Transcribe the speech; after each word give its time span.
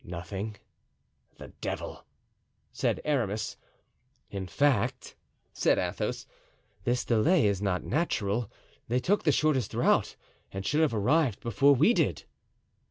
"Nothing." 0.03 0.55
"The 1.37 1.49
devil!" 1.61 2.05
said 2.71 3.01
Aramis. 3.05 3.55
"In 4.31 4.47
fact," 4.47 5.15
said 5.53 5.77
Athos, 5.77 6.25
"this 6.85 7.05
delay 7.05 7.45
is 7.45 7.61
not 7.61 7.83
natural; 7.83 8.49
they 8.87 8.99
took 8.99 9.25
the 9.25 9.31
shortest 9.31 9.75
route 9.75 10.15
and 10.51 10.65
should 10.65 10.81
have 10.81 10.95
arrived 10.95 11.39
before 11.41 11.75
we 11.75 11.93
did." 11.93 12.23